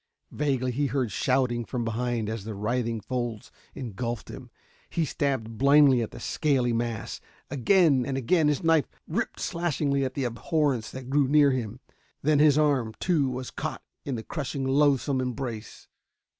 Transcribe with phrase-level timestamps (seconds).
[0.31, 4.49] Vaguely he heard the shouting from behind as the writhing folds engulfed him.
[4.89, 10.15] He stabbed blindly at the scaly mass; again and again his knife ripped slashingly at
[10.15, 11.95] the abhorrence that drew him close.
[12.23, 15.87] Then his arm, too, was caught in the crushing loathsome embrace....